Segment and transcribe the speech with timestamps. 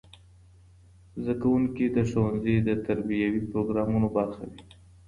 [1.23, 4.61] زدهکوونکي د ښوونځي د تربیوي پروګرامونو برخه وي.